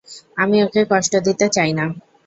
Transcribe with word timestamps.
আমি 0.37 0.57
ওকে 0.65 0.81
কষ্ট 0.91 1.13
দিতে 1.27 1.45
চাই 1.55 1.71
না। 1.73 1.85